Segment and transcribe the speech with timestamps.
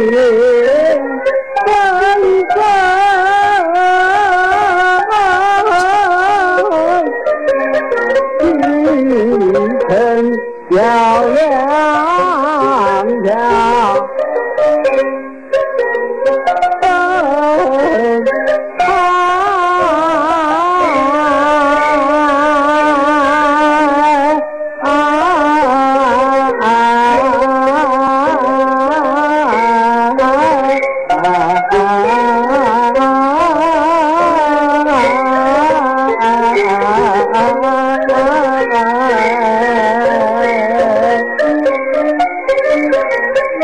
[0.00, 0.57] রে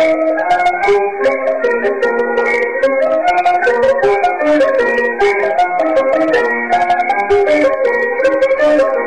[0.04, 0.28] thank
[8.82, 9.03] you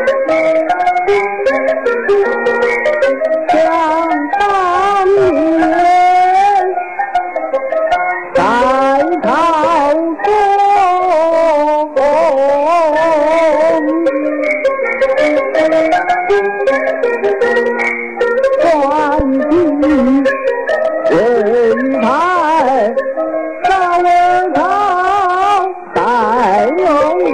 [26.78, 27.26] 有一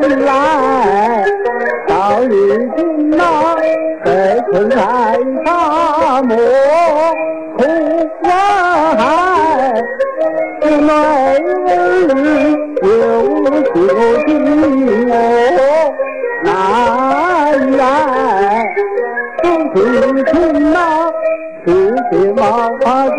[0.00, 0.28] 日来
[1.86, 2.32] 到如
[2.76, 3.22] 今呐
[4.04, 4.08] 被
[4.50, 6.36] 困来打磨
[7.56, 7.62] 苦无
[8.22, 8.26] 花
[12.10, 12.86] 无有
[13.62, 13.76] 多
[14.26, 14.28] 饥
[15.10, 15.14] 哦
[16.44, 16.46] 难
[17.76, 17.80] 来
[19.42, 19.44] 总
[19.76, 19.76] 是
[20.24, 20.32] 君
[20.74, 20.78] 啊
[21.66, 21.66] 赐
[22.10, 22.42] 些毛
[22.80, 22.86] 发
[23.16, 23.18] 充